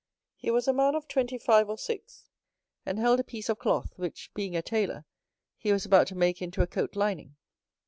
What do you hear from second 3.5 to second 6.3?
cloth, which, being a tailor, he was about to